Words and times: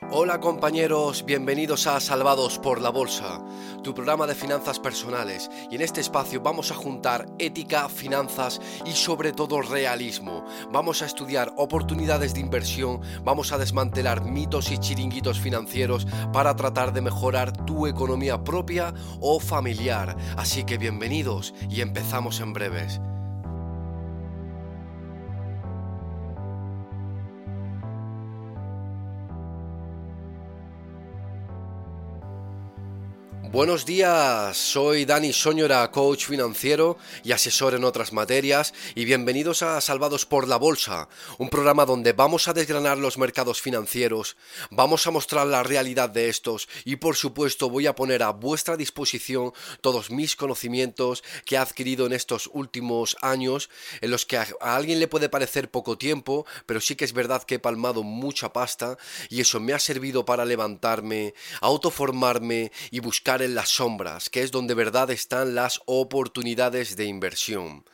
Hola 0.00 0.38
compañeros, 0.40 1.24
bienvenidos 1.26 1.88
a 1.88 1.98
Salvados 1.98 2.58
por 2.60 2.80
la 2.80 2.88
Bolsa, 2.88 3.44
tu 3.82 3.94
programa 3.94 4.28
de 4.28 4.36
finanzas 4.36 4.78
personales. 4.78 5.50
Y 5.70 5.74
en 5.74 5.82
este 5.82 6.00
espacio 6.00 6.40
vamos 6.40 6.70
a 6.70 6.76
juntar 6.76 7.26
ética, 7.38 7.88
finanzas 7.88 8.60
y 8.86 8.92
sobre 8.92 9.32
todo 9.32 9.60
realismo. 9.60 10.46
Vamos 10.72 11.02
a 11.02 11.06
estudiar 11.06 11.52
oportunidades 11.56 12.32
de 12.32 12.40
inversión, 12.40 13.00
vamos 13.24 13.52
a 13.52 13.58
desmantelar 13.58 14.24
mitos 14.24 14.70
y 14.70 14.78
chiringuitos 14.78 15.40
financieros 15.40 16.06
para 16.32 16.54
tratar 16.54 16.92
de 16.92 17.02
mejorar 17.02 17.52
tu 17.66 17.86
economía 17.86 18.42
propia 18.44 18.94
o 19.20 19.40
familiar. 19.40 20.16
Así 20.36 20.64
que 20.64 20.78
bienvenidos 20.78 21.54
y 21.68 21.80
empezamos 21.80 22.40
en 22.40 22.52
breves. 22.52 23.00
Buenos 33.50 33.86
días, 33.86 34.58
soy 34.58 35.06
Dani 35.06 35.32
Soñora, 35.32 35.90
coach 35.90 36.26
financiero 36.26 36.98
y 37.24 37.32
asesor 37.32 37.72
en 37.72 37.82
otras 37.82 38.12
materias 38.12 38.74
y 38.94 39.06
bienvenidos 39.06 39.62
a 39.62 39.80
Salvados 39.80 40.26
por 40.26 40.46
la 40.46 40.58
Bolsa, 40.58 41.08
un 41.38 41.48
programa 41.48 41.86
donde 41.86 42.12
vamos 42.12 42.46
a 42.46 42.52
desgranar 42.52 42.98
los 42.98 43.16
mercados 43.16 43.62
financieros, 43.62 44.36
vamos 44.70 45.06
a 45.06 45.10
mostrar 45.12 45.46
la 45.46 45.62
realidad 45.62 46.10
de 46.10 46.28
estos 46.28 46.68
y 46.84 46.96
por 46.96 47.16
supuesto 47.16 47.70
voy 47.70 47.86
a 47.86 47.94
poner 47.94 48.22
a 48.22 48.32
vuestra 48.32 48.76
disposición 48.76 49.54
todos 49.80 50.10
mis 50.10 50.36
conocimientos 50.36 51.24
que 51.46 51.54
he 51.54 51.58
adquirido 51.58 52.04
en 52.04 52.12
estos 52.12 52.50
últimos 52.52 53.16
años 53.22 53.70
en 54.02 54.10
los 54.10 54.26
que 54.26 54.36
a 54.36 54.46
alguien 54.60 55.00
le 55.00 55.08
puede 55.08 55.30
parecer 55.30 55.70
poco 55.70 55.96
tiempo, 55.96 56.44
pero 56.66 56.82
sí 56.82 56.96
que 56.96 57.06
es 57.06 57.14
verdad 57.14 57.44
que 57.44 57.54
he 57.54 57.58
palmado 57.58 58.02
mucha 58.02 58.52
pasta 58.52 58.98
y 59.30 59.40
eso 59.40 59.58
me 59.58 59.72
ha 59.72 59.78
servido 59.78 60.26
para 60.26 60.44
levantarme, 60.44 61.32
autoformarme 61.62 62.72
y 62.90 63.00
buscar 63.00 63.38
las 63.54 63.70
sombras, 63.70 64.30
que 64.30 64.42
es 64.42 64.50
donde 64.50 64.74
verdad 64.74 65.10
están 65.10 65.54
las 65.54 65.80
oportunidades 65.86 66.96
de 66.96 67.04
inversión. 67.04 67.84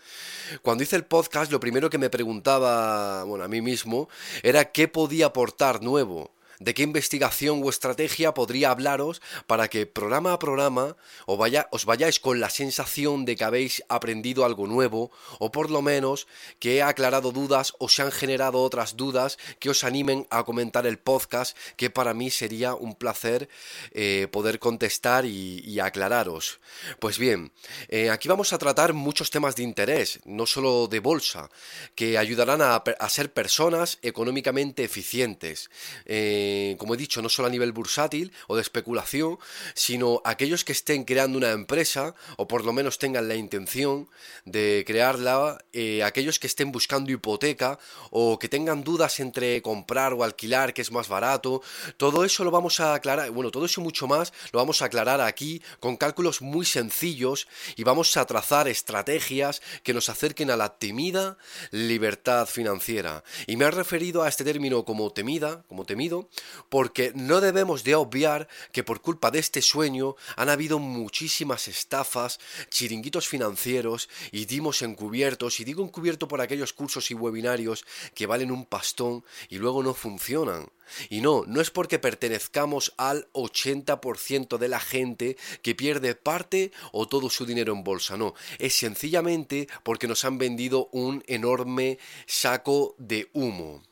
Cuando 0.62 0.82
hice 0.82 0.96
el 0.96 1.04
podcast, 1.04 1.50
lo 1.50 1.60
primero 1.60 1.90
que 1.90 1.98
me 1.98 2.10
preguntaba, 2.10 3.24
bueno, 3.24 3.44
a 3.44 3.48
mí 3.48 3.60
mismo, 3.60 4.08
era 4.42 4.72
qué 4.72 4.88
podía 4.88 5.26
aportar 5.26 5.82
nuevo 5.82 6.33
de 6.60 6.74
qué 6.74 6.82
investigación 6.82 7.60
o 7.62 7.70
estrategia 7.70 8.34
podría 8.34 8.70
hablaros 8.70 9.22
para 9.46 9.68
que 9.68 9.86
programa 9.86 10.32
a 10.32 10.38
programa 10.38 10.96
os, 11.26 11.84
vayáis 11.84 12.20
con 12.20 12.40
la 12.40 12.50
sensación 12.50 13.24
de 13.24 13.36
que 13.36 13.44
habéis 13.44 13.82
aprendido 13.88 14.44
algo 14.44 14.66
nuevo 14.66 15.10
o 15.38 15.52
por 15.52 15.70
lo 15.70 15.82
menos 15.82 16.26
que 16.58 16.76
he 16.76 16.82
aclarado 16.82 17.32
dudas 17.32 17.74
o 17.78 17.88
se 17.88 18.02
han 18.02 18.12
generado 18.12 18.62
otras 18.62 18.96
dudas 18.96 19.38
que 19.58 19.70
os 19.70 19.84
animen 19.84 20.26
a 20.30 20.44
comentar 20.44 20.86
el 20.86 20.98
podcast 20.98 21.56
que 21.76 21.90
para 21.90 22.14
mí 22.14 22.30
sería 22.30 22.74
un 22.74 22.94
placer 22.94 23.48
eh, 23.92 24.28
poder 24.30 24.58
contestar 24.58 25.24
y, 25.24 25.78
aclararos. 25.80 26.60
Pues 27.00 27.18
bien, 27.18 27.52
eh, 27.88 28.08
aquí 28.08 28.28
vamos 28.28 28.52
a 28.52 28.58
tratar 28.58 28.92
muchos 28.92 29.30
temas 29.30 29.56
de 29.56 29.64
interés, 29.64 30.20
no 30.24 30.46
solo 30.46 30.86
de 30.86 31.00
bolsa, 31.00 31.50
que 31.94 32.16
ayudarán 32.16 32.62
a, 32.62 32.82
ser 33.08 33.32
personas 33.32 33.98
económicamente 34.02 34.84
eficientes. 34.84 35.70
Eh, 36.06 36.43
eh, 36.44 36.76
como 36.76 36.94
he 36.94 36.96
dicho, 36.96 37.22
no 37.22 37.28
solo 37.28 37.48
a 37.48 37.50
nivel 37.50 37.72
bursátil 37.72 38.32
o 38.48 38.56
de 38.56 38.62
especulación, 38.62 39.38
sino 39.74 40.20
aquellos 40.24 40.64
que 40.64 40.72
estén 40.72 41.04
creando 41.04 41.38
una 41.38 41.52
empresa 41.52 42.14
o 42.36 42.46
por 42.46 42.64
lo 42.64 42.72
menos 42.72 42.98
tengan 42.98 43.28
la 43.28 43.34
intención 43.34 44.08
de 44.44 44.84
crearla, 44.86 45.58
eh, 45.72 46.02
aquellos 46.02 46.38
que 46.38 46.46
estén 46.46 46.72
buscando 46.72 47.10
hipoteca 47.12 47.78
o 48.10 48.38
que 48.38 48.48
tengan 48.48 48.84
dudas 48.84 49.20
entre 49.20 49.62
comprar 49.62 50.12
o 50.12 50.22
alquilar, 50.22 50.74
que 50.74 50.82
es 50.82 50.92
más 50.92 51.08
barato, 51.08 51.62
todo 51.96 52.24
eso 52.24 52.44
lo 52.44 52.50
vamos 52.50 52.80
a 52.80 52.94
aclarar, 52.94 53.30
bueno, 53.30 53.50
todo 53.50 53.64
eso 53.64 53.80
y 53.80 53.84
mucho 53.84 54.06
más 54.06 54.32
lo 54.52 54.58
vamos 54.58 54.82
a 54.82 54.86
aclarar 54.86 55.20
aquí 55.20 55.62
con 55.80 55.96
cálculos 55.96 56.42
muy 56.42 56.66
sencillos 56.66 57.48
y 57.76 57.84
vamos 57.84 58.16
a 58.16 58.26
trazar 58.26 58.68
estrategias 58.68 59.62
que 59.82 59.94
nos 59.94 60.08
acerquen 60.08 60.50
a 60.50 60.56
la 60.56 60.76
temida 60.78 61.36
libertad 61.70 62.46
financiera. 62.46 63.24
Y 63.46 63.56
me 63.56 63.64
he 63.64 63.70
referido 63.70 64.22
a 64.22 64.28
este 64.28 64.44
término 64.44 64.84
como 64.84 65.10
temida, 65.12 65.64
como 65.68 65.84
temido, 65.84 66.28
porque 66.68 67.12
no 67.14 67.40
debemos 67.40 67.84
de 67.84 67.94
obviar 67.94 68.48
que 68.72 68.84
por 68.84 69.00
culpa 69.00 69.30
de 69.30 69.38
este 69.38 69.62
sueño 69.62 70.16
han 70.36 70.48
habido 70.48 70.78
muchísimas 70.78 71.68
estafas, 71.68 72.40
chiringuitos 72.70 73.28
financieros 73.28 74.08
y 74.32 74.46
dimos 74.46 74.82
encubiertos, 74.82 75.60
y 75.60 75.64
digo 75.64 75.84
encubierto 75.84 76.28
por 76.28 76.40
aquellos 76.40 76.72
cursos 76.72 77.10
y 77.10 77.14
webinarios 77.14 77.84
que 78.14 78.26
valen 78.26 78.50
un 78.50 78.66
pastón 78.66 79.24
y 79.48 79.58
luego 79.58 79.82
no 79.82 79.94
funcionan. 79.94 80.68
Y 81.08 81.20
no, 81.20 81.44
no 81.46 81.60
es 81.60 81.70
porque 81.70 81.98
pertenezcamos 81.98 82.92
al 82.96 83.28
80% 83.32 84.58
de 84.58 84.68
la 84.68 84.80
gente 84.80 85.36
que 85.62 85.74
pierde 85.74 86.14
parte 86.14 86.72
o 86.92 87.08
todo 87.08 87.30
su 87.30 87.46
dinero 87.46 87.72
en 87.72 87.84
bolsa, 87.84 88.16
no, 88.16 88.34
es 88.58 88.74
sencillamente 88.74 89.68
porque 89.82 90.08
nos 90.08 90.24
han 90.24 90.38
vendido 90.38 90.88
un 90.92 91.22
enorme 91.26 91.98
saco 92.26 92.94
de 92.98 93.28
humo. 93.32 93.82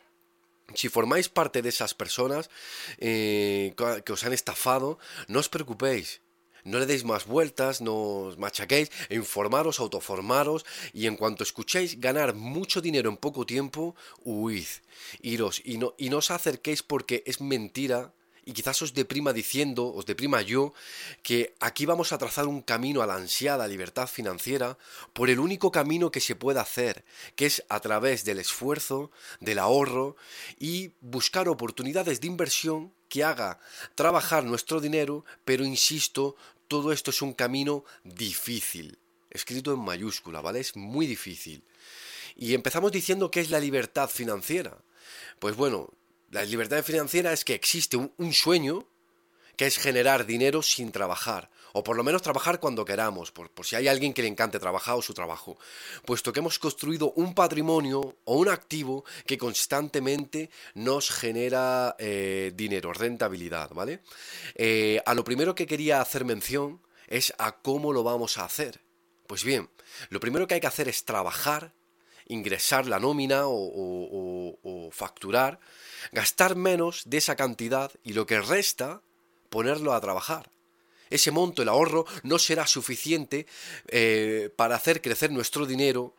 Si 0.74 0.88
formáis 0.88 1.28
parte 1.28 1.62
de 1.62 1.68
esas 1.68 1.94
personas 1.94 2.50
eh, 2.98 3.74
que 4.04 4.12
os 4.12 4.24
han 4.24 4.32
estafado, 4.32 4.98
no 5.28 5.40
os 5.40 5.48
preocupéis. 5.48 6.22
No 6.64 6.78
le 6.78 6.86
deis 6.86 7.02
más 7.02 7.26
vueltas, 7.26 7.80
no 7.80 8.30
os 8.30 8.38
machaquéis, 8.38 8.90
informaros, 9.10 9.80
autoformaros 9.80 10.64
y 10.92 11.06
en 11.06 11.16
cuanto 11.16 11.42
escuchéis 11.42 11.98
ganar 11.98 12.34
mucho 12.34 12.80
dinero 12.80 13.10
en 13.10 13.16
poco 13.16 13.46
tiempo, 13.46 13.96
huid, 14.22 14.68
iros 15.20 15.60
y 15.64 15.78
no, 15.78 15.94
y 15.98 16.08
no 16.08 16.18
os 16.18 16.30
acerquéis 16.30 16.84
porque 16.84 17.24
es 17.26 17.40
mentira 17.40 18.14
y 18.44 18.52
quizás 18.52 18.82
os 18.82 18.94
deprima 18.94 19.32
diciendo, 19.32 19.86
os 19.86 20.06
deprima 20.06 20.42
yo, 20.42 20.74
que 21.22 21.54
aquí 21.60 21.86
vamos 21.86 22.12
a 22.12 22.18
trazar 22.18 22.46
un 22.46 22.62
camino 22.62 23.02
a 23.02 23.06
la 23.06 23.16
ansiada 23.16 23.68
libertad 23.68 24.08
financiera 24.08 24.78
por 25.12 25.30
el 25.30 25.38
único 25.38 25.70
camino 25.70 26.10
que 26.10 26.20
se 26.20 26.34
puede 26.34 26.60
hacer, 26.60 27.04
que 27.36 27.46
es 27.46 27.64
a 27.68 27.80
través 27.80 28.24
del 28.24 28.38
esfuerzo, 28.38 29.10
del 29.40 29.58
ahorro 29.58 30.16
y 30.58 30.92
buscar 31.00 31.48
oportunidades 31.48 32.20
de 32.20 32.26
inversión 32.26 32.92
que 33.08 33.24
haga 33.24 33.60
trabajar 33.94 34.44
nuestro 34.44 34.80
dinero, 34.80 35.24
pero 35.44 35.64
insisto, 35.64 36.34
todo 36.66 36.92
esto 36.92 37.10
es 37.10 37.20
un 37.20 37.34
camino 37.34 37.84
difícil, 38.02 38.98
escrito 39.30 39.72
en 39.74 39.80
mayúscula, 39.80 40.40
¿vale? 40.40 40.60
Es 40.60 40.74
muy 40.76 41.06
difícil. 41.06 41.62
Y 42.34 42.54
empezamos 42.54 42.90
diciendo 42.90 43.30
que 43.30 43.40
es 43.40 43.50
la 43.50 43.60
libertad 43.60 44.08
financiera. 44.08 44.78
Pues 45.38 45.54
bueno, 45.56 45.90
la 46.32 46.44
libertad 46.44 46.82
financiera 46.82 47.32
es 47.32 47.44
que 47.44 47.54
existe 47.54 47.96
un, 47.98 48.32
sueño 48.32 48.88
que 49.54 49.66
es 49.66 49.76
generar 49.76 50.24
dinero 50.24 50.62
sin 50.62 50.90
trabajar, 50.90 51.50
o 51.74 51.84
por 51.84 51.94
lo 51.94 52.02
menos 52.02 52.22
trabajar 52.22 52.58
cuando 52.58 52.86
queramos, 52.86 53.30
por, 53.30 53.50
si 53.62 53.76
hay 53.76 53.86
alguien 53.86 54.14
que 54.14 54.22
le 54.22 54.28
encante 54.28 54.58
trabajar 54.58 54.94
o 54.94 55.02
su 55.02 55.12
trabajo, 55.12 55.58
puesto 56.06 56.32
que 56.32 56.40
hemos 56.40 56.58
construido 56.58 57.12
un 57.16 57.34
patrimonio 57.34 58.16
o 58.24 58.36
un 58.36 58.48
activo 58.48 59.04
que 59.26 59.36
constantemente 59.36 60.48
nos 60.72 61.10
genera 61.10 61.96
eh, 61.98 62.50
dinero, 62.54 62.94
rentabilidad, 62.94 63.70
¿vale? 63.72 64.00
Eh, 64.54 65.02
a 65.04 65.12
lo 65.12 65.24
primero 65.24 65.54
que 65.54 65.66
quería 65.66 66.00
hacer 66.00 66.24
mención 66.24 66.80
es 67.08 67.34
a 67.36 67.60
cómo 67.60 67.92
lo 67.92 68.04
vamos 68.04 68.38
a 68.38 68.46
hacer. 68.46 68.80
Pues 69.26 69.44
bien, 69.44 69.68
lo 70.08 70.18
primero 70.18 70.46
que 70.46 70.54
hay 70.54 70.60
que 70.60 70.66
hacer 70.66 70.88
es 70.88 71.04
trabajar, 71.04 71.74
ingresar 72.26 72.86
la 72.86 72.98
nómina 72.98 73.42
o 73.44 74.88
facturar, 74.92 75.60
gastar 76.10 76.56
menos 76.56 77.02
de 77.06 77.18
esa 77.18 77.36
cantidad 77.36 77.92
y 78.02 78.12
lo 78.14 78.26
que 78.26 78.40
resta 78.40 79.02
ponerlo 79.50 79.92
a 79.92 80.00
trabajar. 80.00 80.50
Ese 81.10 81.30
monto, 81.30 81.62
el 81.62 81.68
ahorro, 81.68 82.06
no 82.22 82.38
será 82.38 82.66
suficiente 82.66 83.46
eh, 83.88 84.50
para 84.56 84.76
hacer 84.76 85.02
crecer 85.02 85.30
nuestro 85.30 85.66
dinero 85.66 86.14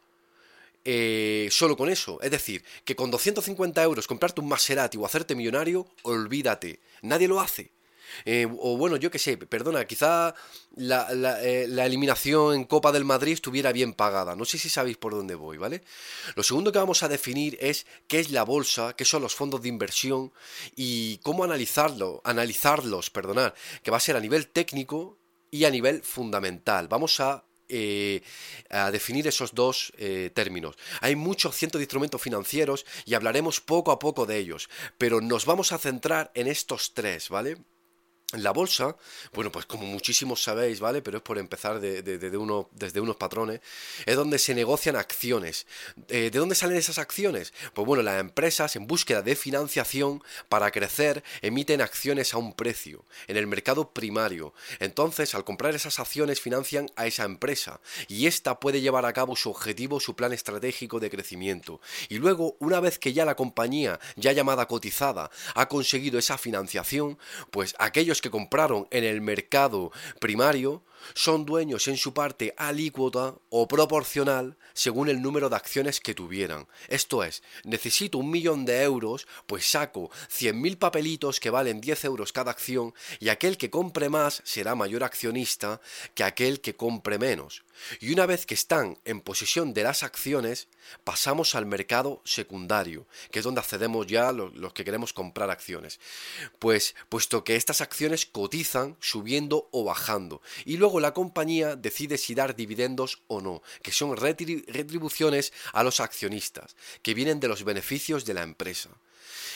eh, 0.86 1.48
solo 1.50 1.76
con 1.78 1.90
eso. 1.90 2.22
Es 2.22 2.32
decir, 2.32 2.64
que 2.86 2.96
con 2.96 3.10
250 3.10 3.82
euros 3.82 4.08
comprarte 4.08 4.42
un 4.42 4.48
Maserati 4.48 4.98
o 4.98 5.06
hacerte 5.06 5.36
millonario, 5.36 5.88
olvídate. 6.04 6.80
Nadie 7.02 7.28
lo 7.28 7.40
hace. 7.40 7.72
Eh, 8.26 8.48
o 8.60 8.78
bueno, 8.78 8.98
yo 8.98 9.12
qué 9.12 9.20
sé, 9.20 9.38
perdona, 9.38 9.86
quizá 9.86 10.34
la, 10.76 11.08
eh, 11.42 11.68
la, 11.68 11.86
eliminación 11.86 12.56
en 12.56 12.64
Copa 12.66 12.92
del 12.92 13.06
Madrid 13.06 13.34
estuviera 13.34 13.72
bien 13.72 13.94
pagada. 13.94 14.36
No 14.36 14.46
sé 14.46 14.58
si 14.58 14.70
sabéis 14.70 14.98
por 14.98 15.14
dónde 15.14 15.36
voy, 15.36 15.58
¿vale? 15.58 15.84
Lo 16.36 16.44
segundo 16.44 16.72
que 16.72 16.80
vamos 16.80 17.04
a 17.04 17.10
definir 17.10 17.58
es 17.60 17.86
qué 18.08 18.20
es 18.20 18.32
la 18.32 18.44
bolsa, 18.44 18.94
qué 18.96 19.06
son 19.06 19.22
los 19.22 19.36
fondos 19.36 19.62
de 19.62 19.70
inversión 19.70 20.32
y 20.76 21.18
cómo 21.18 21.44
analizarlo, 21.44 22.22
analizarlos, 22.24 23.10
perdonar, 23.10 23.54
que 23.82 23.92
va 23.92 23.98
a 23.98 24.02
ser 24.02 24.16
a 24.16 24.22
nivel 24.22 24.48
técnico 24.48 25.18
y 25.52 25.66
a 25.66 25.70
nivel 25.70 26.02
fundamental. 26.02 26.88
Vamos 26.88 27.20
a 27.20 27.46
eh, 27.70 28.22
a 28.70 28.92
definir 28.92 29.26
esos 29.28 29.56
dos 29.56 29.94
términos. 30.34 30.76
Hay 31.02 31.16
muchos 31.16 31.56
cientos 31.56 31.80
de 31.80 31.86
instrumentos 31.86 32.22
financieros 32.22 32.86
y 33.06 33.16
hablaremos 33.16 33.62
poco 33.62 33.92
a 33.92 34.00
poco 34.00 34.26
de 34.26 34.38
ellos, 34.38 34.70
pero 34.98 35.22
nos 35.22 35.46
vamos 35.46 35.72
a 35.72 35.80
centrar 35.80 36.30
en 36.36 36.48
estos 36.48 36.94
tres, 36.94 37.30
¿vale? 37.30 37.58
La 38.34 38.52
bolsa, 38.52 38.96
bueno, 39.34 39.52
pues 39.52 39.66
como 39.66 39.86
muchísimos 39.86 40.42
sabéis, 40.42 40.80
¿vale? 40.80 41.02
Pero 41.02 41.18
es 41.18 41.24
por 41.24 41.38
empezar 41.38 41.80
de, 41.80 42.38
uno, 42.38 42.70
desde 42.72 43.00
unos 43.00 43.16
patrones, 43.16 43.62
es 44.06 44.16
donde 44.16 44.40
se 44.40 44.56
negocian 44.56 44.96
acciones. 44.96 45.68
Eh, 46.08 46.32
¿De 46.32 46.40
dónde 46.40 46.56
salen 46.56 46.78
esas 46.78 46.98
acciones? 46.98 47.54
Pues 47.74 47.86
bueno, 47.86 48.02
las 48.02 48.20
empresas 48.20 48.76
en 48.76 48.88
búsqueda 48.88 49.22
de 49.22 49.36
financiación 49.36 50.24
para 50.50 50.72
crecer 50.72 51.24
emiten 51.42 51.82
acciones 51.82 52.34
a 52.34 52.38
un 52.38 52.54
precio 52.54 53.06
en 53.28 53.38
el 53.38 53.46
mercado 53.46 53.92
primario. 53.92 54.54
Entonces, 54.80 55.36
al 55.36 55.44
comprar 55.44 55.76
esas 55.76 56.00
acciones 56.00 56.42
financian 56.42 56.90
a 56.96 57.06
esa 57.06 57.26
empresa 57.26 57.82
y 58.08 58.26
ésta 58.26 58.60
puede 58.60 58.82
llevar 58.82 59.06
a 59.06 59.14
cabo 59.14 59.36
su 59.36 59.52
objetivo, 59.52 60.00
su 60.00 60.16
plan 60.16 60.34
estratégico 60.34 61.00
de 61.00 61.12
crecimiento. 61.12 61.82
Y 62.10 62.18
luego, 62.18 62.56
una 62.60 62.80
vez 62.80 62.98
que 62.98 63.14
ya 63.14 63.26
la 63.26 63.36
compañía, 63.36 64.00
ya 64.16 64.32
llamada 64.32 64.68
cotizada, 64.68 65.30
ha 65.54 65.68
conseguido 65.68 66.18
esa 66.18 66.40
financiación, 66.40 67.20
pues 67.52 67.76
aquellos 67.78 68.23
que 68.24 68.32
compraron 68.32 68.88
en 68.90 69.04
el 69.04 69.22
mercado 69.22 69.92
primario 70.20 70.82
son 71.14 71.46
dueños 71.46 71.88
en 71.88 71.98
su 71.98 72.14
parte 72.14 72.54
alícuota 72.58 73.36
o 73.50 73.68
proporcional 73.68 74.58
según 74.74 75.10
el 75.10 75.22
número 75.22 75.50
de 75.50 75.56
acciones 75.56 76.00
que 76.00 76.14
tuvieran. 76.14 76.68
Esto 76.88 77.24
es, 77.24 77.44
necesito 77.64 78.18
un 78.18 78.32
millón 78.32 78.66
de 78.66 78.84
euros, 78.84 79.28
pues 79.46 79.66
saco 79.66 80.10
100.000 80.30 80.78
papelitos 80.78 81.40
que 81.40 81.50
valen 81.50 81.82
10 81.82 82.06
euros 82.06 82.34
cada 82.34 82.52
acción 82.52 82.94
y 83.20 83.30
aquel 83.30 83.58
que 83.58 83.70
compre 83.70 84.10
más 84.10 84.42
será 84.46 84.76
mayor 84.76 85.04
accionista 85.04 85.82
que 86.16 86.24
aquel 86.24 86.62
que 86.62 86.76
compre 86.76 87.18
menos. 87.18 87.64
Y 88.00 88.14
una 88.14 88.26
vez 88.26 88.46
que 88.46 88.54
están 88.54 89.00
en 89.06 89.22
posesión 89.22 89.74
de 89.74 89.84
las 89.84 90.04
acciones, 90.04 90.68
pasamos 91.04 91.56
al 91.56 91.66
mercado 91.66 92.22
secundario, 92.24 93.08
que 93.32 93.40
es 93.40 93.46
donde 93.46 93.62
accedemos 93.62 94.08
ya 94.08 94.32
los, 94.32 94.54
los, 94.56 94.74
que 94.74 94.86
queremos 94.86 95.14
comprar 95.14 95.50
acciones. 95.50 96.00
Pues 96.60 96.96
puesto 97.10 97.44
que 97.44 97.56
estas 97.56 97.82
acciones 97.82 98.26
cotizan 98.26 98.96
subiendo 99.00 99.70
o 99.72 99.84
bajando, 99.84 100.42
y 100.66 100.78
luego 100.78 100.93
la 101.00 101.14
compañía 101.14 101.76
decide 101.76 102.18
si 102.18 102.36
dar 102.36 102.56
dividendos 102.56 103.24
o 103.28 103.42
no, 103.42 103.62
que 103.82 103.92
son 103.92 104.16
retribuciones 104.18 105.54
a 105.74 105.84
los 105.84 106.00
accionistas, 106.00 106.76
que 107.02 107.14
vienen 107.14 107.40
de 107.40 107.48
los 107.48 107.64
beneficios 107.64 108.26
de 108.26 108.34
la 108.34 108.44
empresa. 108.44 108.90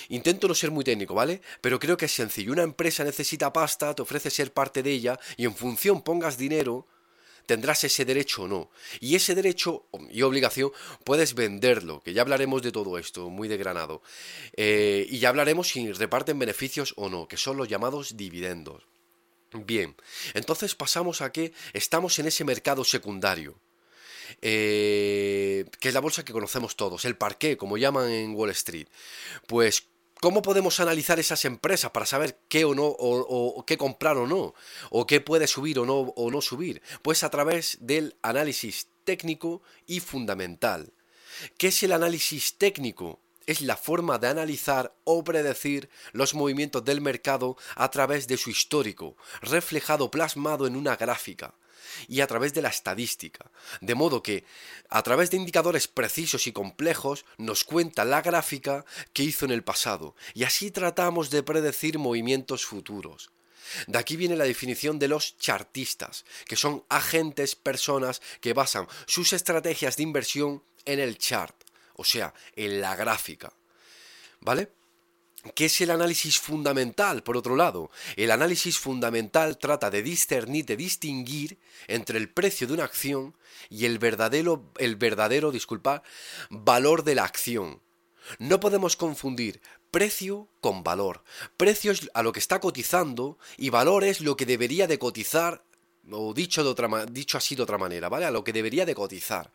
Intento 0.10 0.48
no 0.48 0.56
ser 0.56 0.72
muy 0.72 0.84
técnico, 0.84 1.13
¿vale? 1.13 1.42
Pero 1.62 1.80
creo 1.80 1.98
que 1.98 2.06
es 2.06 2.13
sencillo. 2.13 2.54
Una 2.54 2.63
empresa 2.63 3.04
necesita 3.04 3.51
pasta, 3.51 3.94
te 3.94 4.01
ofrece 4.01 4.30
ser 4.30 4.54
parte 4.54 4.84
de 4.84 4.92
ella 4.92 5.19
y 5.36 5.45
en 5.45 5.56
función 5.56 6.01
pongas 6.01 6.38
dinero, 6.38 6.88
tendrás 7.45 7.83
ese 7.83 8.06
derecho 8.06 8.44
o 8.44 8.48
no. 8.48 8.69
Y 9.00 9.16
ese 9.16 9.36
derecho 9.36 9.86
y 10.10 10.22
obligación 10.22 10.72
puedes 11.04 11.33
venderlo, 11.33 12.01
que 12.04 12.13
ya 12.13 12.22
hablaremos 12.22 12.62
de 12.62 12.72
todo 12.72 12.98
esto, 12.98 13.30
muy 13.30 13.48
de 13.48 13.57
granado. 13.57 14.01
Eh, 14.56 15.06
y 15.10 15.19
ya 15.19 15.30
hablaremos 15.30 15.69
si 15.69 15.92
reparten 15.92 16.38
beneficios 16.40 16.94
o 16.98 17.10
no, 17.10 17.28
que 17.28 17.38
son 17.38 17.57
los 17.57 17.68
llamados 17.68 18.16
dividendos. 18.16 18.83
Bien, 19.54 19.96
entonces 20.34 20.76
pasamos 20.76 21.22
a 21.22 21.32
que 21.32 21.54
estamos 21.74 22.20
en 22.20 22.28
ese 22.28 22.44
mercado 22.44 22.84
secundario, 22.84 23.60
eh, 24.42 25.66
que 25.80 25.88
es 25.88 25.94
la 25.94 26.02
bolsa 26.02 26.26
que 26.26 26.34
conocemos 26.34 26.76
todos, 26.76 27.06
el 27.06 27.16
parqué, 27.16 27.56
como 27.56 27.78
llaman 27.78 28.10
en 28.10 28.36
Wall 28.36 28.50
Street. 28.50 28.88
Pues, 29.48 29.88
¿cómo 30.20 30.42
podemos 30.42 30.82
analizar 30.82 31.18
esas 31.18 31.46
empresas 31.46 31.92
para 31.92 32.06
saber 32.06 32.42
qué 32.50 32.66
o 32.66 32.76
no, 32.76 32.88
o, 32.88 33.64
qué 33.66 33.78
comprar 33.78 34.18
o 34.18 34.28
no, 34.28 34.54
o 34.90 35.08
qué 35.08 35.22
puede 35.22 35.48
subir 35.48 35.80
o 35.80 35.86
no, 35.86 36.00
o 36.00 36.30
no 36.30 36.42
subir? 36.42 36.82
Pues 37.02 37.24
a 37.24 37.30
través 37.30 37.78
del 37.80 38.18
análisis 38.22 38.90
técnico 39.06 39.62
y 39.86 40.02
fundamental. 40.02 40.94
¿Qué 41.58 41.68
es 41.68 41.84
el 41.84 41.94
análisis 41.94 42.58
técnico? 42.58 43.22
Es 43.48 43.62
la 43.62 43.78
forma 43.78 44.20
de 44.20 44.28
analizar 44.28 44.96
o 45.06 45.24
predecir 45.24 45.90
los 46.12 46.36
movimientos 46.36 46.86
del 46.86 47.02
mercado 47.02 47.58
a 47.76 47.90
través 47.90 48.28
de 48.28 48.38
su 48.38 48.52
histórico, 48.52 49.18
reflejado 49.42 50.12
plasmado 50.12 50.68
en 50.68 50.76
una 50.76 50.96
gráfica 50.96 51.56
y 52.08 52.20
a 52.22 52.28
través 52.28 52.54
de 52.54 52.62
la 52.62 52.70
estadística, 52.70 53.50
de 53.80 53.96
modo 53.96 54.22
que 54.22 54.44
a 54.90 55.02
través 55.02 55.32
de 55.32 55.38
indicadores 55.38 55.88
precisos 55.88 56.46
y 56.46 56.52
complejos 56.52 57.26
nos 57.38 57.64
cuenta 57.64 58.06
la 58.06 58.22
gráfica 58.22 58.86
que 59.14 59.24
hizo 59.24 59.46
en 59.46 59.52
el 59.52 59.64
pasado 59.64 60.16
y 60.34 60.44
así 60.44 60.70
tratamos 60.70 61.30
de 61.30 61.44
predecir 61.44 61.98
movimientos 61.98 62.66
futuros. 62.66 63.32
De 63.88 63.98
aquí 63.98 64.16
viene 64.16 64.38
la 64.38 64.46
definición 64.46 65.00
de 65.00 65.10
los 65.10 65.38
chartistas, 65.38 66.26
que 66.46 66.56
son 66.56 66.86
agentes, 66.90 67.56
personas 67.56 68.22
que 68.40 68.54
basan 68.54 68.88
sus 69.06 69.34
estrategias 69.34 69.98
de 69.98 70.04
inversión 70.04 70.64
en 70.86 71.00
el 71.00 71.18
chart 71.18 71.67
o 71.98 72.06
sea, 72.06 72.34
en 72.56 72.80
la 72.80 72.96
gráfica. 72.96 73.52
¿Vale? 74.40 74.72
¿Qué 75.56 75.66
es 75.66 75.82
el 75.82 75.92
análisis 75.92 76.40
fundamental, 76.40 77.24
por 77.24 77.38
otro 77.38 77.56
lado? 77.56 77.92
El 78.16 78.32
análisis 78.32 78.78
fundamental 78.80 79.58
trata 79.58 79.90
de 79.90 80.02
discernir, 80.02 80.66
de 80.66 80.78
distinguir 80.78 81.58
entre 81.88 82.18
el 82.18 82.30
precio 82.30 82.68
de 82.68 82.74
una 82.74 82.86
acción 82.86 83.36
y 83.70 83.86
el 83.86 84.00
verdadero, 84.00 84.72
el 84.78 84.96
verdadero, 84.96 85.52
disculpa, 85.52 86.04
valor 86.50 87.04
de 87.04 87.16
la 87.16 87.24
acción. 87.24 87.82
No 88.40 88.60
podemos 88.60 88.96
confundir 88.96 89.62
precio 89.92 90.50
con 90.60 90.84
valor. 90.84 91.24
Precio 91.56 91.92
es 91.92 92.10
a 92.14 92.24
lo 92.24 92.34
que 92.34 92.40
está 92.40 92.60
cotizando 92.60 93.38
y 93.58 93.70
valor 93.70 94.04
es 94.04 94.22
lo 94.22 94.36
que 94.36 94.46
debería 94.46 94.88
de 94.88 95.00
cotizar, 95.00 95.64
o 96.12 96.33
dicho, 96.33 96.63
de 96.63 96.69
otra, 96.69 97.06
dicho 97.06 97.38
así 97.38 97.56
de 97.56 97.63
otra 97.63 97.77
manera, 97.77 98.09
¿vale? 98.09 98.25
A 98.25 98.31
lo 98.31 98.44
que 98.44 98.54
debería 98.54 98.86
de 98.86 98.95
cotizar. 98.95 99.51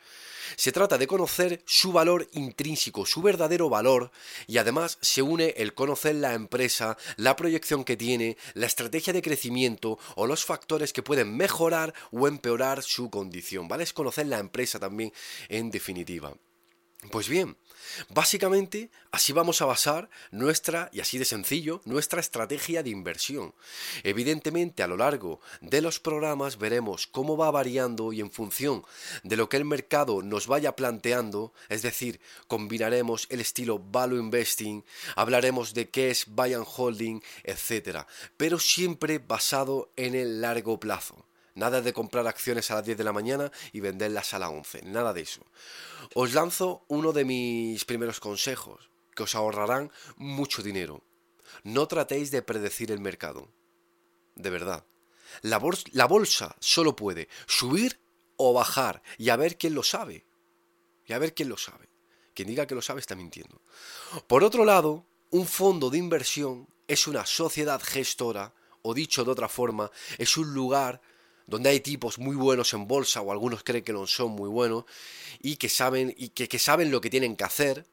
Se 0.57 0.73
trata 0.73 0.99
de 0.99 1.07
conocer 1.07 1.63
su 1.67 1.93
valor 1.93 2.29
intrínseco, 2.33 3.07
su 3.07 3.23
verdadero 3.23 3.69
valor, 3.69 4.11
y 4.47 4.59
además 4.59 4.99
se 5.01 5.23
une 5.23 5.55
el 5.57 5.75
conocer 5.75 6.17
la 6.17 6.35
empresa, 6.35 6.97
la 7.17 7.37
proyección 7.37 7.85
que 7.85 7.97
tiene, 7.97 8.37
la 8.55 8.67
estrategia 8.67 9.13
de 9.13 9.23
crecimiento 9.23 9.99
o 10.17 10.27
los 10.27 10.45
factores 10.45 10.93
que 10.93 11.03
pueden 11.03 11.37
mejorar 11.37 11.95
o 12.11 12.29
empeorar 12.29 12.83
su 12.83 13.11
condición, 13.11 13.69
¿vale? 13.69 13.85
Es 13.85 13.93
conocer 13.93 14.27
la 14.27 14.39
empresa 14.39 14.79
también 14.79 15.13
en 15.49 15.71
definitiva. 15.71 16.35
Pues 17.11 17.29
bien, 17.29 17.57
Básicamente, 18.09 18.91
así 19.11 19.33
vamos 19.33 19.61
a 19.61 19.67
basar 19.67 20.09
nuestra, 20.31 20.89
y 20.93 21.01
así 21.01 21.19
de 21.19 21.25
sencillo, 21.25 21.83
nuestra 21.85 22.21
estrategia 22.21 22.83
de 22.83 22.91
inversión. 22.91 23.55
Evidentemente, 24.03 24.83
a 24.83 24.87
lo 24.87 24.97
largo 24.97 25.41
de 25.61 25.83
los 25.83 26.01
programas 26.01 26.59
veremos 26.59 27.07
cómo 27.07 27.37
va 27.37 27.51
variando 27.51 28.13
y 28.13 28.21
en 28.21 28.31
función 28.31 28.85
de 29.23 29.37
lo 29.37 29.49
que 29.49 29.57
el 29.57 29.65
mercado 29.65 30.23
nos 30.23 30.47
vaya 30.47 30.75
planteando, 30.77 31.53
es 31.69 31.83
decir, 31.83 32.21
combinaremos 32.49 33.27
el 33.31 33.41
estilo 33.41 33.79
value 33.79 34.19
investing, 34.19 34.85
hablaremos 35.17 35.75
de 35.75 35.91
qué 35.91 36.11
es 36.11 36.27
buy 36.27 36.55
and 36.55 36.67
holding, 36.67 37.21
etc. 37.45 38.07
Pero 38.37 38.59
siempre 38.59 39.19
basado 39.19 39.93
en 39.97 40.15
el 40.15 40.41
largo 40.41 40.81
plazo. 40.81 41.27
Nada 41.55 41.83
de 41.83 41.93
comprar 41.93 42.27
acciones 42.27 42.71
a 42.71 42.77
las 42.77 42.85
10 42.85 42.97
de 42.97 43.05
la 43.05 43.13
mañana 43.13 43.53
y 43.73 43.81
venderlas 43.81 44.33
a 44.33 44.39
las 44.39 44.51
11. 44.51 44.83
Nada 44.83 45.13
de 45.13 45.21
eso. 45.21 45.45
Os 46.15 46.33
lanzo 46.33 46.85
uno 46.89 47.13
de 47.13 47.25
mis 47.25 47.85
primeros 47.85 48.21
consejos, 48.21 48.89
que 49.15 49.25
os 49.25 49.35
ahorrarán 49.35 49.93
mucho 50.17 50.63
dinero. 50.63 51.03
No 51.63 51.87
tratéis 51.89 52.31
de 52.31 52.43
predecir 52.43 52.91
el 52.91 53.01
mercado. 53.01 53.49
De 54.35 54.49
verdad. 54.51 54.85
La, 55.43 55.59
bolsa, 55.59 56.57
solo 56.59 56.97
puede 56.97 57.29
subir 57.47 57.99
o 58.37 58.53
bajar 58.53 59.03
y 59.19 59.31
a 59.31 59.37
ver 59.37 59.57
quién 59.57 59.75
lo 59.75 59.83
sabe. 59.83 60.25
Y 61.07 61.13
a 61.13 61.19
ver 61.19 61.35
quién 61.35 61.49
lo 61.49 61.57
sabe. 61.57 61.89
Quien 62.35 62.49
diga 62.49 62.67
que 62.67 62.75
lo 62.75 62.83
sabe 62.83 63.01
está 63.01 63.15
mintiendo. 63.15 63.61
Por 64.27 64.43
otro 64.43 64.65
lado, 64.65 65.05
un 65.31 65.47
fondo 65.47 65.91
de 65.91 65.99
inversión 65.99 66.69
es 66.89 67.07
una 67.07 67.27
sociedad 67.27 67.83
gestora, 67.83 68.55
o 68.83 68.95
dicho 68.95 69.25
de 69.25 69.31
otra 69.31 69.49
forma, 69.49 69.91
es 70.19 70.37
un 70.37 70.53
lugar 70.55 71.01
donde 71.53 71.69
hay 71.69 71.81
tipos 71.81 72.19
muy 72.19 72.35
buenos 72.35 72.73
en 72.73 72.89
bolsa 72.89 73.21
o 73.21 73.31
algunos 73.31 73.63
creen 73.63 73.85
que 73.85 73.93
no 73.93 74.07
son 74.07 74.31
muy 74.31 74.49
buenos 74.49 74.85
y 75.43 75.57
que 75.57 75.69
saben 75.69 76.15
y 76.17 76.31
que, 76.31 76.59
saben 76.59 76.91
lo 76.91 77.03
que 77.03 77.11
tienen 77.11 77.37
que 77.37 77.45
hacer 77.45 77.87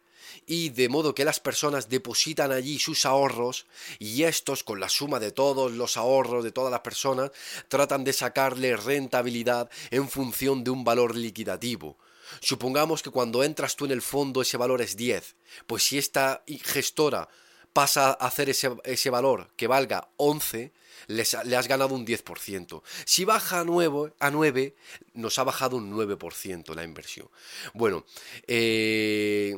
y 0.46 0.70
de 0.70 0.88
modo 0.88 1.14
que 1.14 1.26
las 1.26 1.42
personas 1.42 1.90
depositan 1.90 2.54
allí 2.54 2.80
sus 2.80 3.06
ahorros 3.06 3.66
y 4.00 4.24
estos 4.24 4.64
con 4.64 4.80
la 4.80 4.88
suma 4.88 5.20
de 5.20 5.34
todos 5.34 5.74
los 5.74 5.98
ahorros 5.98 6.46
de 6.46 6.54
todas 6.54 6.72
las 6.72 6.80
personas 6.80 7.32
tratan 7.68 8.06
de 8.06 8.14
sacarle 8.14 8.78
rentabilidad 8.78 9.70
en 9.92 10.08
función 10.08 10.64
de 10.64 10.70
un 10.72 10.86
valor 10.86 11.18
liquidativo. 11.18 11.98
Supongamos 12.40 13.04
que 13.04 13.10
cuando 13.10 13.44
entras 13.44 13.76
tú 13.76 13.84
en 13.84 13.92
el 13.92 14.02
fondo 14.02 14.42
ese 14.42 14.56
valor 14.56 14.82
es 14.82 14.96
10, 14.96 15.36
pues 15.68 15.84
si 15.84 15.98
esta 15.98 16.46
gestora 16.64 17.28
pasa 17.74 18.10
a 18.10 18.28
hacer 18.28 18.50
ese, 18.50 18.76
ese 18.84 19.10
valor 19.10 19.52
que 19.56 19.68
valga 19.68 20.10
11, 20.18 20.72
le 21.08 21.56
has 21.56 21.68
ganado 21.68 21.96
un 21.96 22.06
10%. 22.06 22.82
Si 23.06 23.26
baja 23.26 23.62
a 23.62 23.64
9, 23.64 24.14
a 24.20 24.32
9, 24.32 24.76
nos 25.14 25.40
ha 25.40 25.44
bajado 25.44 25.78
un 25.78 25.92
9% 25.92 26.76
la 26.76 26.84
inversión. 26.84 27.30
Bueno, 27.74 28.06
eh, 28.48 29.56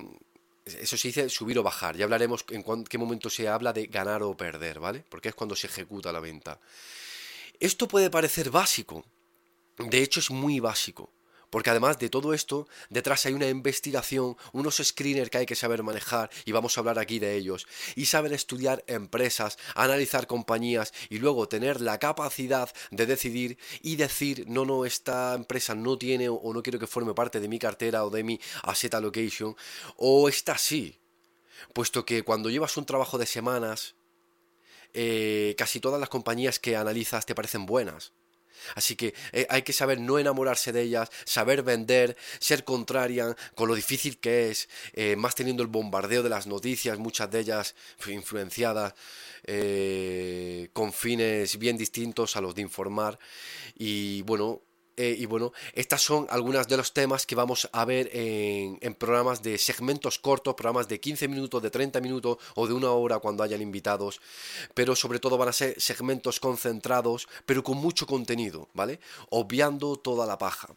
eso 0.66 0.98
se 0.98 1.08
dice 1.10 1.30
subir 1.30 1.58
o 1.60 1.64
bajar. 1.64 1.98
Ya 1.98 2.06
hablaremos 2.06 2.46
en 2.50 2.84
qué 2.86 2.98
momento 2.98 3.30
se 3.30 3.48
habla 3.48 3.74
de 3.74 3.88
ganar 3.88 4.24
o 4.24 4.36
perder, 4.38 4.80
¿vale? 4.80 5.04
Porque 5.10 5.30
es 5.30 5.36
cuando 5.36 5.56
se 5.56 5.68
ejecuta 5.68 6.12
la 6.12 6.20
venta. 6.20 6.60
Esto 7.60 7.88
puede 7.88 8.10
parecer 8.10 8.50
básico. 8.50 9.04
De 9.78 10.02
hecho, 10.02 10.20
es 10.20 10.32
muy 10.32 10.60
básico. 10.60 11.10
Porque 11.52 11.70
además 11.70 12.00
de 12.00 12.10
todo 12.10 12.34
esto, 12.34 12.68
detrás 12.90 13.28
hay 13.28 13.34
una 13.34 13.48
investigación, 13.48 14.38
unos 14.54 14.78
screeners 14.78 15.30
que 15.30 15.38
hay 15.38 15.46
que 15.46 15.56
saber 15.56 15.84
manejar, 15.84 16.32
y 16.46 16.52
vamos 16.52 16.76
a 16.76 16.82
hablar 16.82 16.98
aquí 16.98 17.20
de 17.20 17.36
ellos, 17.36 17.68
y 17.96 18.06
saber 18.06 18.34
estudiar 18.34 18.84
empresas, 18.88 19.60
analizar 19.76 20.26
compañías, 20.26 20.94
y 21.10 21.20
luego 21.20 21.48
tener 21.48 21.80
la 21.80 22.00
capacidad 22.00 22.72
de 22.90 23.06
decidir 23.06 23.60
y 23.84 23.98
decir, 23.98 24.46
no, 24.48 24.66
no, 24.66 24.86
esta 24.86 25.36
empresa 25.36 25.76
no 25.76 25.98
tiene 26.00 26.30
o 26.30 26.54
no 26.54 26.64
quiero 26.64 26.80
que 26.80 26.88
forme 26.88 27.14
parte 27.14 27.40
de 27.40 27.48
mi 27.48 27.60
cartera 27.60 28.04
o 28.06 28.10
de 28.10 28.24
mi 28.24 28.40
asset 28.64 28.96
allocation, 28.96 29.56
o 29.98 30.28
esta 30.28 30.58
sí. 30.58 30.98
Puesto 31.74 32.06
que 32.06 32.24
cuando 32.24 32.50
llevas 32.50 32.76
un 32.78 32.86
trabajo 32.86 33.18
de 33.18 33.26
semanas, 33.26 33.96
eh, 34.94 35.56
casi 35.58 35.80
todas 35.80 36.00
las 36.00 36.10
compañías 36.10 36.60
que 36.60 36.76
analizas 36.76 37.26
te 37.26 37.36
parecen 37.36 37.66
buenas. 37.66 38.14
Así 38.76 38.96
que 38.96 39.14
eh, 39.32 39.46
hay 39.50 39.62
que 39.64 39.74
saber 39.74 40.00
no 40.00 40.20
enamorarse 40.20 40.72
de 40.72 40.82
ellas, 40.82 41.10
saber 41.26 41.64
vender, 41.64 42.18
ser 42.40 42.64
contraria 42.64 43.36
con 43.56 43.68
lo 43.68 43.76
difícil 43.76 44.20
que 44.20 44.50
es, 44.50 44.70
eh, 44.94 45.16
más 45.16 45.36
teniendo 45.36 45.64
el 45.64 45.70
bombardeo 45.70 46.24
de 46.24 46.30
las 46.30 46.48
noticias, 46.48 46.98
muchas 46.98 47.30
de 47.32 47.40
ellas 47.40 47.76
influenciadas 48.08 48.94
eh, 49.44 50.70
con 50.74 50.94
fines 50.94 51.58
bien 51.58 51.78
distintos 51.78 52.36
a 52.36 52.42
los 52.42 52.56
de 52.56 52.62
informar. 52.62 53.20
Y 53.76 54.22
bueno, 54.24 54.62
eh, 55.02 55.16
y 55.18 55.26
bueno, 55.26 55.52
estas 55.74 56.00
son 56.04 56.28
algunas 56.30 56.68
de 56.68 56.78
los 56.78 56.94
temas 56.94 57.26
que 57.26 57.34
vamos 57.34 57.68
a 57.74 57.86
ver 57.86 58.12
en, 58.14 58.78
programas 58.94 59.42
de 59.42 59.58
segmentos 59.58 60.20
cortos, 60.20 60.54
programas 60.54 60.88
de 60.88 61.00
15 61.00 61.28
minutos, 61.28 61.64
de 61.64 61.72
30 61.72 62.00
minutos 62.02 62.38
o 62.54 62.68
de 62.68 62.74
una 62.74 62.92
hora 62.92 63.18
cuando 63.18 63.42
hayan 63.42 63.64
invitados. 63.64 64.22
Pero 64.76 64.96
sobre 64.96 65.18
todo 65.18 65.40
van 65.40 65.50
a 65.50 65.54
ser 65.54 65.74
segmentos 65.82 66.40
concentrados, 66.40 67.28
pero 67.48 67.64
con 67.64 67.78
mucho 67.78 68.06
contenido, 68.06 68.70
¿vale? 68.76 69.00
Obviando 69.32 69.96
toda 69.96 70.28
la 70.28 70.38
paja. 70.38 70.68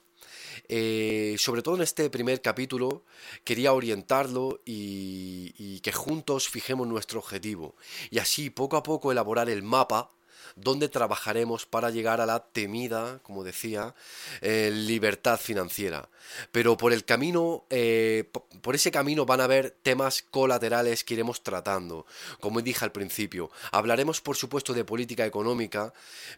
Eh, 0.69 1.37
sobre 1.39 1.61
todo 1.61 1.77
en 1.77 1.83
este 1.83 2.09
primer 2.09 2.41
capítulo 2.41 3.05
quería 3.45 3.75
orientarlo 3.75 4.63
y, 4.65 5.53
y 5.59 5.81
que 5.81 5.93
juntos 5.93 6.49
fijemos 6.49 6.87
nuestro 6.87 7.19
objetivo 7.19 7.75
y 8.11 8.21
así 8.21 8.49
poco 8.49 8.79
a 8.79 8.83
poco 8.83 9.13
elaborar 9.13 9.51
el 9.51 9.63
mapa 9.63 10.11
donde 10.57 10.89
trabajaremos 10.89 11.67
para 11.67 11.91
llegar 11.91 12.21
a 12.21 12.27
la 12.27 12.41
temida, 12.41 13.21
como 13.23 13.45
decía, 13.45 13.95
eh, 14.41 14.71
libertad 14.73 15.39
financiera. 15.39 16.09
Pero 16.53 16.77
por 16.77 16.93
el 16.93 17.05
camino, 17.05 17.65
eh, 17.71 18.31
por 18.63 18.75
ese 18.75 18.91
camino 18.91 19.27
van 19.27 19.41
a 19.41 19.45
haber 19.45 19.71
temas 19.71 20.23
colaterales 20.23 21.05
que 21.05 21.15
iremos 21.15 21.43
tratando. 21.43 22.07
Como 22.41 22.61
dije 22.61 22.85
al 22.85 22.93
principio, 22.93 23.51
hablaremos 23.73 24.21
por 24.21 24.37
supuesto 24.37 24.73
de 24.75 24.85
política 24.85 25.27
económica, 25.27 25.93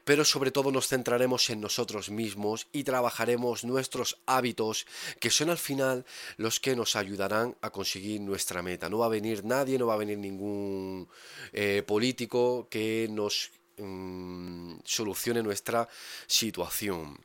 pero 0.04 0.24
sobre 0.24 0.50
todo 0.50 0.70
nos 0.70 0.88
centraremos 0.88 1.48
en 1.50 1.60
nosotros 1.60 2.10
mismos 2.10 2.66
y 2.72 2.84
trabajaremos 2.84 3.64
nuestros 3.64 4.18
hábitos, 4.26 4.86
que 5.20 5.30
son 5.30 5.50
al 5.50 5.58
final 5.58 6.04
los 6.36 6.60
que 6.60 6.76
nos 6.76 6.96
ayudarán 6.96 7.56
a 7.60 7.70
conseguir 7.70 8.20
nuestra 8.20 8.62
meta. 8.62 8.88
No 8.88 8.98
va 8.98 9.06
a 9.06 9.10
venir 9.10 9.44
nadie, 9.44 9.78
no 9.78 9.86
va 9.86 9.94
a 9.94 9.98
venir 9.98 10.18
ningún 10.18 11.08
eh, 11.52 11.82
político 11.86 12.68
que 12.70 13.08
nos 13.10 13.50
Mm, 13.78 14.78
solucione 14.84 15.42
nuestra 15.42 15.86
situación, 16.26 17.18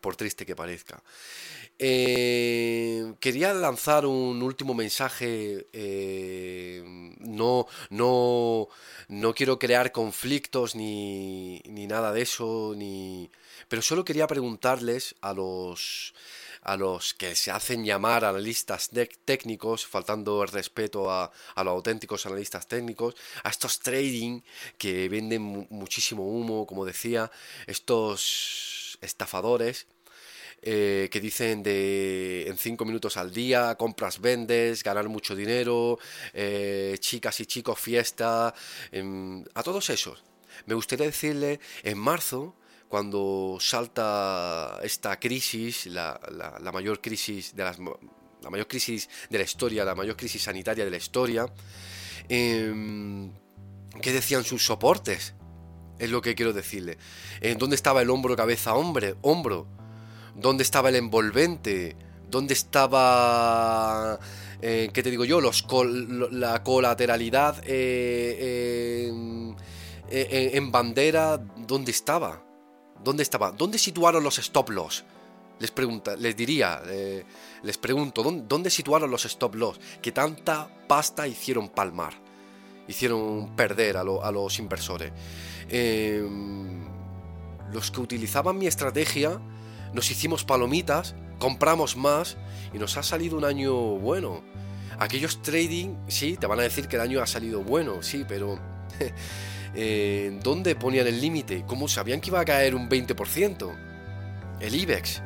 por 0.00 0.16
triste 0.16 0.44
que 0.44 0.56
parezca. 0.56 1.02
Eh, 1.78 3.14
quería 3.20 3.54
lanzar 3.54 4.04
un 4.06 4.42
último 4.42 4.74
mensaje. 4.74 5.66
Eh, 5.72 6.82
no, 7.20 7.66
no, 7.90 8.68
no 9.08 9.34
quiero 9.34 9.58
crear 9.58 9.92
conflictos 9.92 10.74
ni, 10.74 11.60
ni 11.66 11.86
nada 11.86 12.12
de 12.12 12.22
eso, 12.22 12.74
ni, 12.76 13.30
pero 13.68 13.80
solo 13.82 14.04
quería 14.04 14.26
preguntarles 14.26 15.14
a 15.20 15.32
los 15.34 16.14
a 16.66 16.76
los 16.76 17.14
que 17.14 17.36
se 17.36 17.52
hacen 17.52 17.84
llamar 17.84 18.24
analistas 18.24 18.90
técnicos, 19.24 19.86
faltando 19.86 20.42
el 20.42 20.48
respeto 20.48 21.10
a, 21.10 21.30
los 21.58 21.66
auténticos 21.68 22.26
analistas 22.26 22.66
técnicos, 22.66 23.14
a 23.44 23.50
estos 23.50 23.78
trading 23.78 24.40
que 24.76 25.08
venden 25.08 25.42
muchísimo 25.70 26.28
humo, 26.28 26.66
como 26.66 26.84
decía, 26.84 27.30
estos 27.66 28.98
estafadores. 29.00 29.86
Eh, 30.62 31.08
que 31.12 31.20
dicen 31.20 31.62
de 31.62 32.48
en 32.48 32.56
5 32.56 32.84
minutos 32.86 33.18
al 33.18 33.30
día, 33.30 33.74
compras, 33.76 34.20
vendes, 34.20 34.82
ganar 34.82 35.06
mucho 35.08 35.36
dinero, 35.36 35.98
eh, 36.32 36.96
chicas 36.98 37.38
y 37.40 37.46
chicos, 37.46 37.78
fiesta, 37.78 38.54
em, 38.90 39.44
a 39.54 39.62
todos 39.62 39.90
esos. 39.90 40.24
Me 40.64 40.74
gustaría 40.74 41.06
decirle, 41.06 41.60
en 41.82 41.98
marzo 41.98 42.56
cuando 42.88 43.58
salta 43.60 44.78
esta 44.82 45.18
crisis, 45.18 45.86
la, 45.86 46.20
mayor 46.72 47.00
crisis 47.00 47.54
de 47.54 47.64
la 49.30 49.44
historia, 49.44 49.84
la 49.84 49.94
mayor 49.94 50.16
crisis 50.16 50.42
sanitaria 50.42 50.84
de 50.84 50.90
la 50.90 50.96
historia, 50.96 51.46
eh, 52.28 53.30
¿qué 54.00 54.12
decían 54.12 54.44
sus 54.44 54.64
soportes? 54.64 55.34
Es 55.98 56.10
lo 56.10 56.20
que 56.20 56.34
quiero 56.34 56.52
decirle. 56.52 56.98
¿En 57.40 57.58
dónde 57.58 57.76
estaba 57.76 58.02
el 58.02 58.10
hombro, 58.10 58.36
cabeza, 58.36 58.74
hombre, 58.74 59.16
hombro? 59.22 59.66
¿Dónde 60.34 60.62
estaba 60.62 60.90
el 60.90 60.96
envolvente? 60.96 61.96
¿Dónde 62.28 62.52
estaba, 62.52 64.20
eh, 64.60 64.90
qué 64.92 65.02
te 65.02 65.10
digo 65.10 65.24
yo, 65.24 65.40
la 65.40 66.62
colateralidad 66.62 67.62
eh, 67.64 69.10
en 70.08 70.70
bandera? 70.70 71.38
¿Dónde 71.38 71.90
estaba? 71.92 72.45
¿Dónde 73.06 73.22
estaba? 73.22 73.52
¿Dónde 73.52 73.78
situaron 73.78 74.24
los 74.24 74.40
stop 74.40 74.70
loss? 74.70 75.04
Les 75.60 75.70
pregunta, 75.70 76.16
les 76.16 76.34
diría, 76.34 76.82
eh, 76.88 77.24
les 77.62 77.78
pregunto, 77.78 78.24
¿dónde, 78.24 78.68
situaron 78.68 79.08
los 79.08 79.24
stop 79.26 79.54
loss 79.54 79.78
que 80.02 80.10
tanta 80.10 80.68
pasta 80.88 81.28
hicieron 81.28 81.68
palmar? 81.68 82.14
Hicieron 82.88 83.54
perder 83.54 83.96
a, 83.96 84.02
los 84.02 84.58
inversores. 84.58 85.12
Em, 85.68 86.84
los 87.72 87.92
que 87.92 88.00
utilizaban 88.00 88.58
mi 88.58 88.66
estrategia, 88.66 89.40
nos 89.92 90.10
hicimos 90.10 90.44
palomitas, 90.44 91.14
compramos 91.38 91.96
más 91.96 92.36
y 92.74 92.78
nos 92.80 92.96
ha 92.96 93.04
salido 93.04 93.38
un 93.38 93.44
año 93.44 93.72
bueno. 93.72 94.42
Aquellos 94.98 95.42
trading, 95.42 95.94
sí, 96.08 96.36
te 96.36 96.48
van 96.48 96.58
a 96.58 96.62
decir 96.62 96.88
que 96.88 96.96
el 96.96 97.02
año 97.02 97.22
ha 97.22 97.26
salido 97.28 97.62
bueno, 97.62 98.02
sí, 98.02 98.24
pero 98.26 98.58
eh, 99.78 100.38
¿dónde 100.42 100.74
ponían 100.74 101.06
el 101.06 101.20
límite? 101.20 101.64
¿Cómo 101.66 101.86
sabían 101.86 102.22
que 102.22 102.30
iba 102.30 102.40
a 102.40 102.44
caer 102.46 102.74
un 102.74 102.88
20%? 102.88 103.76
El 104.58 104.74
IBEX, 104.74 105.22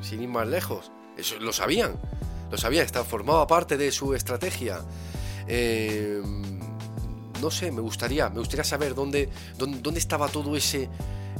sin 0.00 0.22
ir 0.22 0.28
más 0.28 0.46
lejos. 0.46 0.92
Eso 1.18 1.40
lo 1.40 1.52
sabían, 1.52 1.94
lo 2.52 2.56
sabían, 2.56 2.86
estaba, 2.86 3.04
formaba 3.04 3.48
parte 3.48 3.76
de 3.76 3.90
su 3.90 4.14
estrategia. 4.14 4.80
Eh, 5.48 6.22
no 7.42 7.50
sé, 7.50 7.72
me 7.72 7.80
gustaría, 7.80 8.28
me 8.30 8.38
gustaría 8.38 8.62
saber 8.62 8.94
dónde, 8.94 9.28
dónde, 9.58 9.98
estaba 9.98 10.28
todo 10.28 10.56
ese, 10.56 10.88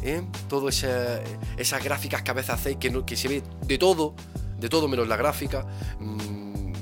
¿eh? 0.03 0.23
todo 0.49 0.69
esa, 0.69 1.21
esas 1.57 1.85
gráficas 1.85 2.23
que 2.23 2.33
a 2.33 2.35
veces 2.35 2.51
hacéis, 2.51 2.79
que, 2.79 3.05
que 3.05 3.17
se 3.17 3.29
ve 3.29 3.43
de 3.65 3.79
todo, 3.79 4.17
de 4.59 4.69
todo 4.69 4.89
menos 4.89 5.07
la 5.07 5.17
gráfica. 5.17 5.65
Mm, 6.01 6.73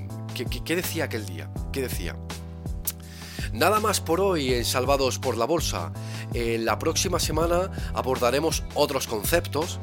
qué 0.65 0.77
decía 0.77 1.05
aquel 1.05 1.27
día? 1.27 1.51
¿Qué 1.73 1.83
decía? 1.83 2.17
Nada 3.53 3.81
más 3.81 4.01
por 4.01 4.21
hoy 4.21 4.53
en 4.53 4.65
Salvados 4.65 5.19
por 5.19 5.37
la 5.37 5.47
Bolsa. 5.47 5.93
En 6.35 6.65
la 6.65 6.79
próxima 6.79 7.19
semana 7.19 7.71
abordaremos 7.95 8.63
otros 8.75 9.07
conceptos. 9.07 9.81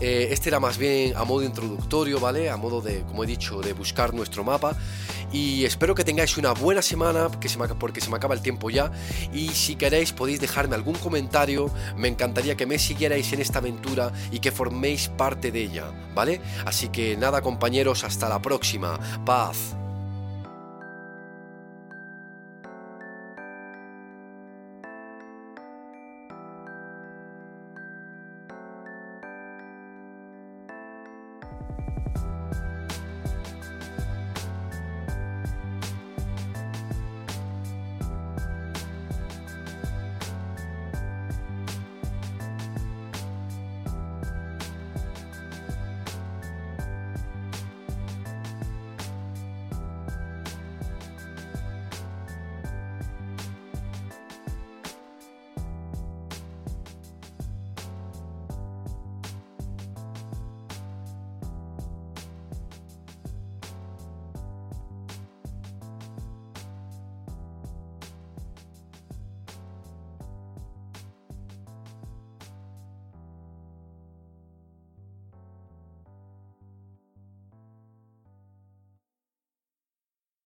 Eh, 0.00 0.28
este 0.30 0.48
era 0.48 0.60
más 0.60 0.78
bien 0.78 1.16
a 1.16 1.24
modo 1.24 1.42
introductorio, 1.42 2.20
¿vale? 2.20 2.50
A 2.50 2.56
modo 2.56 2.80
de, 2.80 3.02
como 3.02 3.24
he 3.24 3.26
dicho, 3.26 3.60
de 3.60 3.72
buscar 3.72 4.14
nuestro 4.14 4.44
mapa. 4.44 4.76
Y 5.32 5.64
espero 5.64 5.94
que 5.94 6.04
tengáis 6.04 6.36
una 6.36 6.52
buena 6.52 6.82
semana, 6.82 7.28
porque 7.28 7.48
se, 7.48 7.58
me, 7.58 7.68
porque 7.68 8.00
se 8.00 8.10
me 8.10 8.16
acaba 8.16 8.34
el 8.34 8.42
tiempo 8.42 8.70
ya. 8.70 8.90
Y 9.32 9.48
si 9.48 9.76
queréis 9.76 10.12
podéis 10.12 10.40
dejarme 10.40 10.76
algún 10.76 10.94
comentario. 10.94 11.70
Me 11.96 12.08
encantaría 12.08 12.56
que 12.56 12.66
me 12.66 12.78
siguierais 12.78 13.32
en 13.32 13.40
esta 13.40 13.58
aventura 13.58 14.12
y 14.30 14.38
que 14.38 14.52
forméis 14.52 15.08
parte 15.08 15.50
de 15.50 15.62
ella, 15.62 15.90
¿vale? 16.14 16.40
Así 16.64 16.88
que 16.88 17.16
nada 17.16 17.42
compañeros, 17.42 18.04
hasta 18.04 18.28
la 18.28 18.40
próxima. 18.40 18.98
Paz. 19.24 19.79